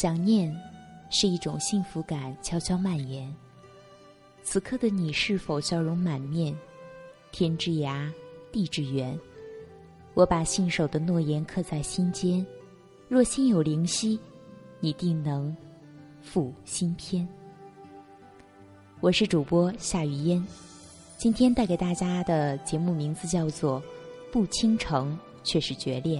[0.00, 0.50] 想念，
[1.10, 3.30] 是一种幸福感悄悄蔓延。
[4.42, 6.56] 此刻的你是否笑容满面？
[7.32, 8.10] 天之涯，
[8.50, 9.20] 地之缘，
[10.14, 12.46] 我把信守的诺言刻在心间。
[13.10, 14.18] 若心有灵犀，
[14.80, 15.54] 你定能
[16.22, 17.28] 复心篇。
[19.00, 20.42] 我是主播夏雨嫣，
[21.18, 23.78] 今天带给大家的节目名字叫做
[24.32, 26.18] 《不倾城却是决裂》。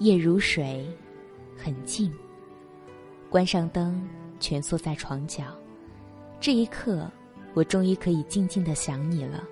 [0.00, 0.84] 夜如水，
[1.56, 2.12] 很静。
[3.30, 4.06] 关上灯，
[4.40, 5.44] 蜷缩在床角。
[6.40, 7.08] 这一刻，
[7.54, 9.44] 我终于可以静静的想你了。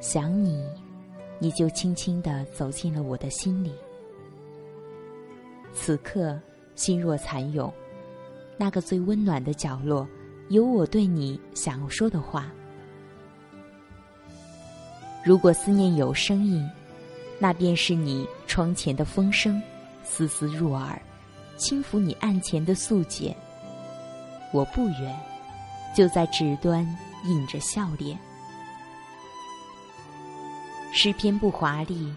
[0.00, 0.66] 想你，
[1.38, 3.74] 你就轻轻的走进了我的心里。
[5.74, 6.40] 此刻，
[6.74, 7.70] 心若蚕蛹，
[8.56, 10.08] 那个最温暖的角落，
[10.48, 12.50] 有我对你想要说的话。
[15.22, 16.66] 如果思念有声音。
[17.38, 19.62] 那便是你窗前的风声，
[20.02, 21.00] 丝丝入耳，
[21.56, 23.34] 轻抚你案前的素笺。
[24.52, 25.16] 我不远，
[25.94, 26.84] 就在纸端
[27.24, 28.18] 印着笑脸。
[30.92, 32.12] 诗篇不华丽，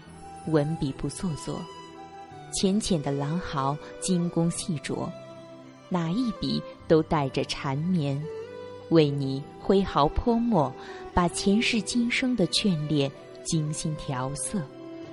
[0.48, 1.60] 文笔不做作，
[2.52, 5.08] 浅浅的狼毫，精工细琢，
[5.88, 8.20] 哪一笔都带着缠绵，
[8.88, 10.72] 为你挥毫泼墨，
[11.14, 13.12] 把前世今生的眷恋
[13.44, 14.60] 精心调色。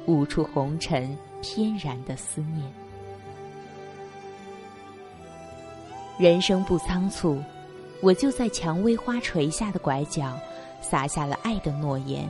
[0.10, 2.66] 悟出红尘翩然的思念。
[6.18, 7.42] 人生不仓促，
[8.02, 10.36] 我就在蔷薇花垂下的拐角，
[10.82, 12.28] 撒下了爱的诺言。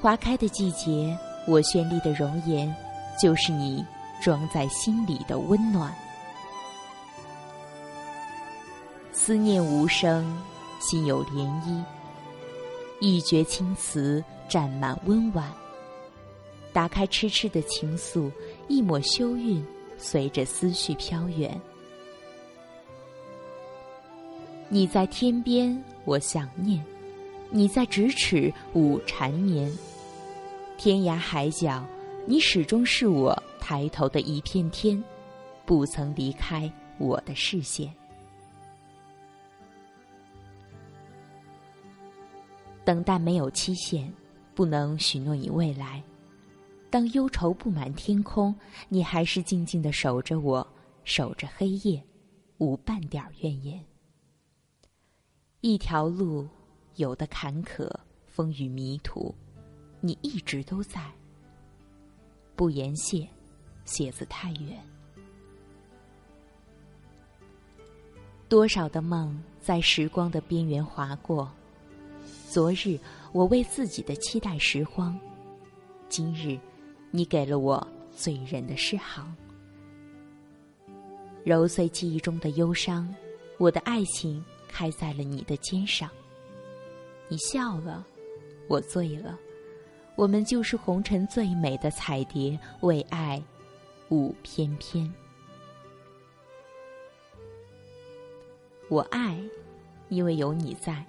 [0.00, 1.16] 花开的季节，
[1.46, 2.74] 我绚丽的容颜，
[3.20, 3.86] 就是你
[4.20, 5.94] 装在心里的温暖。
[9.12, 10.36] 思念无声，
[10.80, 11.84] 心有涟漪，
[13.00, 15.50] 一绝青词占满温婉。
[16.72, 18.30] 打开痴痴的情愫，
[18.68, 19.64] 一抹羞韵，
[19.96, 21.60] 随着思绪飘远。
[24.68, 26.80] 你在天边，我想念；
[27.50, 29.70] 你在咫尺，我缠绵。
[30.78, 31.84] 天涯海角，
[32.26, 35.02] 你始终是我抬头的一片天，
[35.66, 37.92] 不曾离开我的视线。
[42.84, 44.10] 等待没有期限，
[44.54, 46.02] 不能许诺你未来。
[46.92, 48.54] 当忧愁布满天空，
[48.90, 50.68] 你还是静静的守着我，
[51.04, 52.04] 守着黑夜，
[52.58, 53.82] 无半点怨言。
[55.62, 56.46] 一条路，
[56.96, 57.90] 有的坎坷，
[58.26, 59.34] 风雨迷途，
[60.02, 61.10] 你一直都在。
[62.54, 63.26] 不言谢，
[63.86, 64.78] 鞋子太远。
[68.50, 71.50] 多少的梦在时光的边缘划过，
[72.50, 73.00] 昨日
[73.32, 75.18] 我为自己的期待拾荒，
[76.10, 76.60] 今日。
[77.14, 77.86] 你给了我
[78.16, 79.36] 醉人的诗行，
[81.44, 83.14] 揉碎记忆中的忧伤，
[83.58, 86.08] 我的爱情开在了你的肩上。
[87.28, 88.02] 你笑了，
[88.66, 89.38] 我醉了，
[90.16, 93.42] 我们就是红尘最美的彩蝶，为爱
[94.08, 95.12] 舞翩翩。
[98.88, 99.38] 我爱，
[100.08, 101.04] 因为有你在；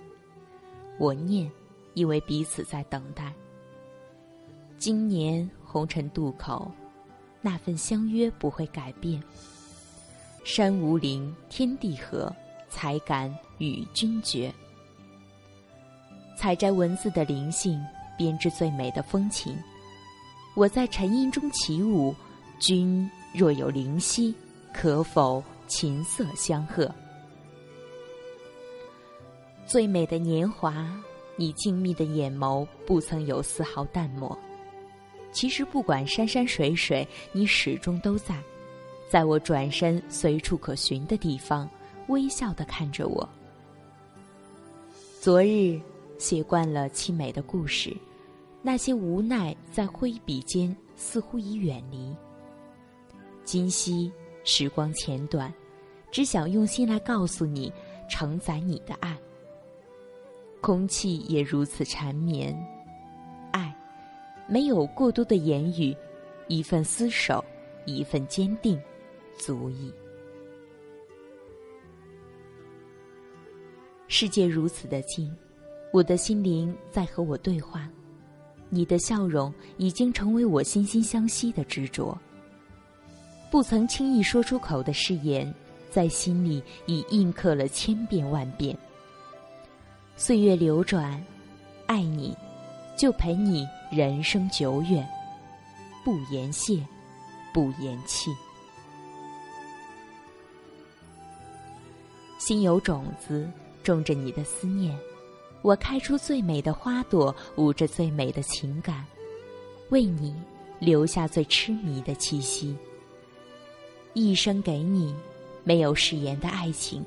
[0.97, 1.49] 我念，
[1.93, 3.33] 因为彼此在等待。
[4.77, 5.49] 今年。
[5.73, 6.71] 红尘渡口，
[7.41, 9.19] 那份相约不会改变。
[10.43, 12.31] 山无陵，天地合，
[12.69, 14.53] 才敢与君绝。
[16.37, 17.83] 采摘文字的灵性，
[18.15, 19.57] 编织最美的风情。
[20.55, 22.13] 我在沉吟中起舞，
[22.59, 24.35] 君若有灵犀，
[24.71, 26.87] 可否琴瑟相和？
[29.65, 30.87] 最美的年华，
[31.35, 34.37] 你静谧的眼眸不曾有丝毫淡漠。
[35.33, 38.39] 其实不管山山水水，你始终都在，
[39.09, 41.69] 在我转身随处可寻的地方，
[42.07, 43.27] 微笑的看着我。
[45.19, 45.79] 昨日
[46.17, 47.95] 写惯了凄美的故事，
[48.61, 52.15] 那些无奈在挥笔间似乎已远离。
[53.43, 54.11] 今夕
[54.43, 55.51] 时光浅短，
[56.11, 57.73] 只想用心来告诉你，
[58.09, 59.17] 承载你的爱。
[60.61, 62.55] 空气也如此缠绵。
[64.53, 65.97] 没有过多的言语，
[66.47, 67.43] 一份厮守，
[67.87, 68.79] 一份坚定，
[69.35, 69.91] 足矣。
[74.07, 75.35] 世界如此的近，
[75.91, 77.89] 我的心灵在和我对话。
[78.69, 82.15] 你的笑容已经成为我心心相惜的执着。
[83.49, 85.51] 不曾轻易说出口的誓言，
[85.89, 88.77] 在心里已印刻了千遍万遍。
[90.15, 91.19] 岁月流转，
[91.87, 92.37] 爱你，
[92.95, 95.07] 就陪你人生久远，
[96.03, 96.83] 不言谢，
[97.53, 98.31] 不言弃。
[102.39, 103.47] 心有种子，
[103.83, 104.97] 种着你的思念。
[105.61, 109.05] 我开出最美的花朵，舞着最美的情感，
[109.89, 110.35] 为你
[110.79, 112.75] 留下最痴迷的气息。
[114.13, 115.15] 一生给你，
[115.63, 117.05] 没有誓言的爱情，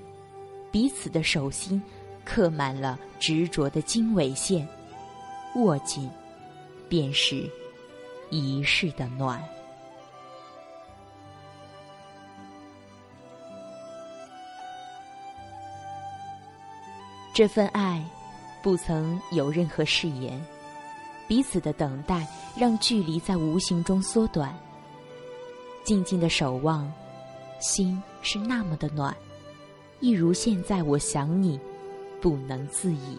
[0.70, 1.82] 彼此的手心
[2.24, 4.66] 刻满了执着的经纬线，
[5.56, 6.08] 握紧，
[6.88, 7.48] 便是
[8.30, 9.42] 一世的暖。
[17.34, 18.04] 这份爱。
[18.62, 20.44] 不曾有任何誓言，
[21.28, 22.26] 彼此的等待
[22.58, 24.52] 让距离在无形中缩短。
[25.84, 26.92] 静静的守望，
[27.60, 29.16] 心是那么的暖，
[30.00, 31.60] 一如现在我想你，
[32.20, 33.16] 不能自已。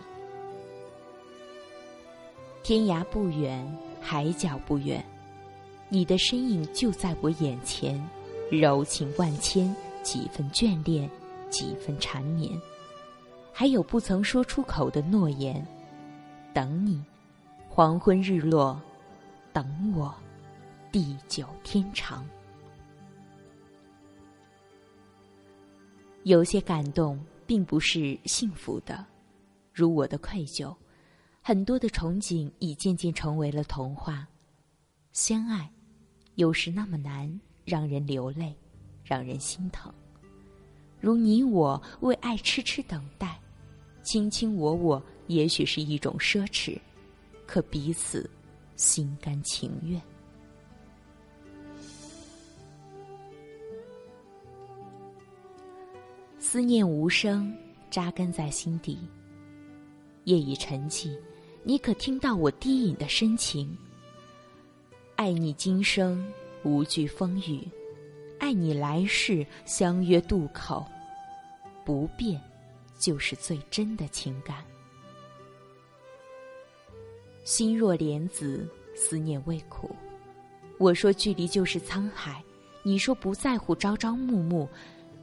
[2.68, 3.66] 天涯不远，
[4.02, 5.02] 海角不远，
[5.88, 7.98] 你的身影就在我眼前，
[8.52, 9.74] 柔情万千，
[10.04, 11.10] 几分眷恋，
[11.50, 12.62] 几分缠绵。
[13.54, 15.66] 还有不曾说出口的诺言，
[16.54, 17.02] 等你，
[17.70, 18.78] 黄昏日落，
[19.54, 19.66] 等
[19.96, 20.14] 我，
[20.92, 22.28] 地久天长。
[26.24, 29.06] 有些感动并不是幸福的，
[29.74, 30.76] 如我的愧疚，
[31.48, 34.28] 很多的憧憬已渐渐成为了童话。
[35.14, 35.72] 相爱，
[36.36, 38.54] 有时那么难，让人流泪，
[39.02, 39.90] 让人心疼。
[41.00, 43.40] 如你我为爱痴痴等待。
[44.04, 46.78] 卿卿我我，也许是一种奢侈，
[47.46, 48.30] 可彼此
[48.76, 50.02] 心甘情愿。
[56.40, 57.58] 思念无声，
[57.90, 59.00] 扎根在心底。
[60.26, 61.18] 夜已沉寂，
[61.68, 63.78] 你可听到我低吟的深情？
[65.18, 66.26] 爱你今生
[66.64, 67.68] 无惧风雨，
[68.40, 70.86] 爱你来世相约渡口，
[71.84, 72.42] 不变。
[72.98, 74.64] 就是最真的情感。
[77.44, 78.66] 心若莲子，
[78.96, 79.94] 思念未苦。
[80.78, 82.42] 我说距离就是沧海，
[82.82, 84.70] 你说不在乎朝朝暮暮，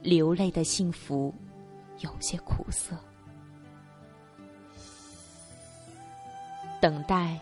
[0.03, 1.33] 流泪的幸福
[2.01, 2.95] 有些苦涩。
[6.85, 7.35] 等待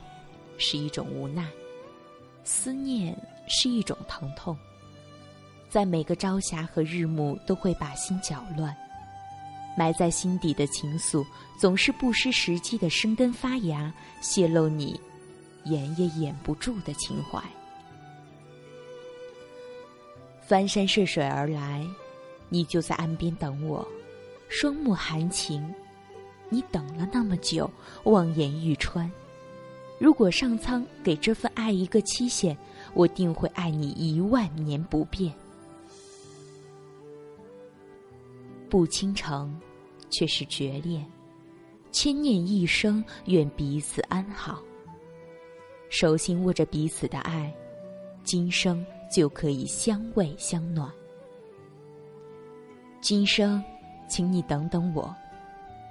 [0.58, 1.46] 是一种无奈，
[2.46, 3.14] 思念
[3.46, 4.58] 是一种疼痛，
[5.70, 8.74] 在每个朝霞和日暮都会把心搅乱。
[9.78, 11.26] 埋在心底的情愫，
[11.60, 14.98] 总是不失时机的生根发芽，泄露你
[15.66, 17.44] 掩也掩不住的情怀。
[20.40, 21.86] 翻山涉水而来，
[22.48, 23.86] 你就在岸边等我，
[24.48, 25.70] 双目含情。
[26.48, 27.70] 你等了那么久，
[28.06, 29.12] 望眼欲穿。
[30.00, 32.58] 如果上苍给这份爱一个期限，
[32.94, 35.34] 我定会爱你一万年不变。
[38.70, 39.56] 不倾城，
[40.10, 41.04] 却是绝恋；
[41.92, 44.62] 千念一生，愿彼此安好。
[45.90, 47.54] 手心握着彼此的爱，
[48.24, 50.92] 今生就可以相偎相暖。
[53.00, 53.64] 今生，
[54.10, 55.16] 请你等等我，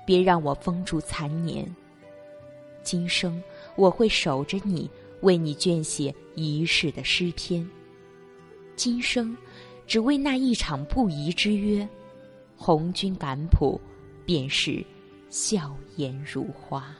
[0.04, 1.64] 别让我风烛残年。
[2.82, 3.40] 今生，
[3.76, 7.68] 我会守着你，为你撰写一世的诗篇。
[8.76, 9.36] 今生，
[9.86, 11.86] 只为那一场不移之约。
[12.56, 13.80] 红军赶谱，
[14.24, 14.84] 便是
[15.30, 16.94] 笑颜如花。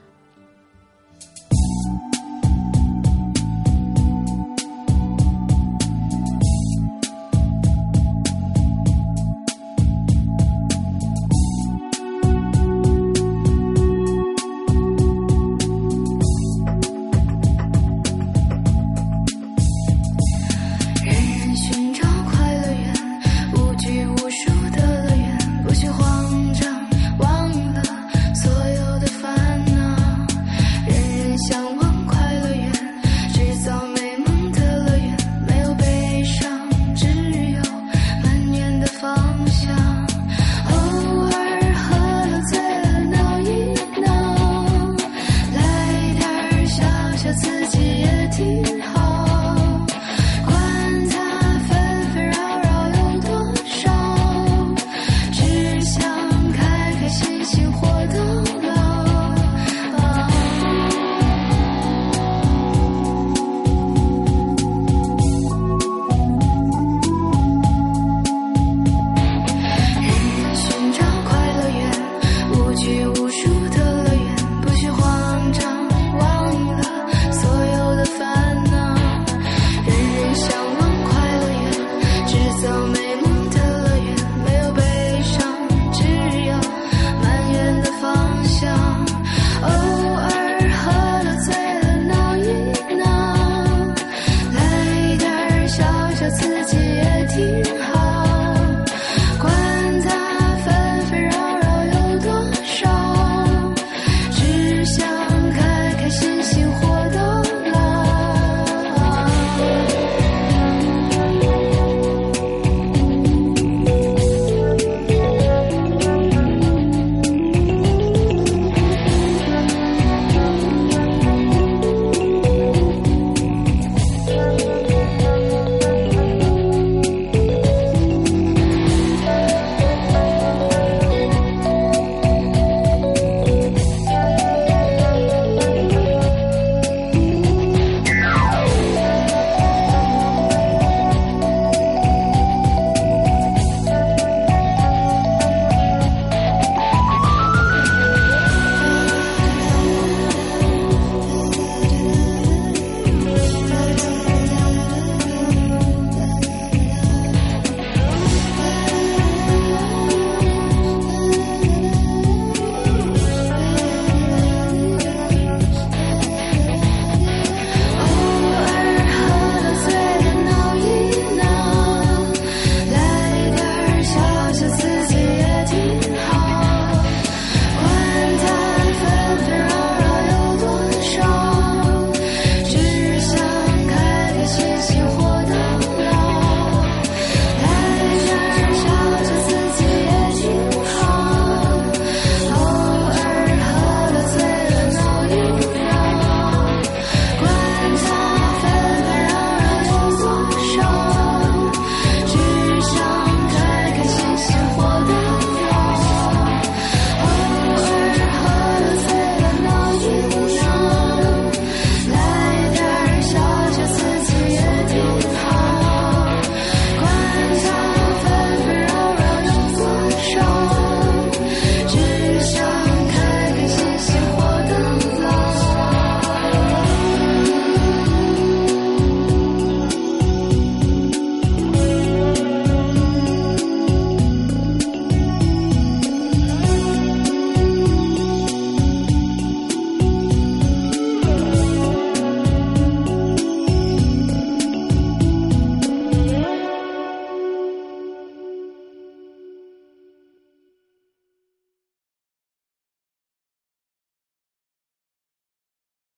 [24.23, 24.72] 不输。